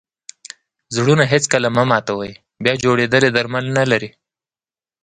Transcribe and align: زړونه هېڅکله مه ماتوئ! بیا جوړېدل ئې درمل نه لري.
زړونه 0.95 1.23
هېڅکله 1.33 1.67
مه 1.75 1.83
ماتوئ! 1.89 2.31
بیا 2.63 2.73
جوړېدل 2.83 3.23
ئې 3.25 3.31
درمل 3.37 3.65
نه 3.77 3.83
لري. 3.91 4.09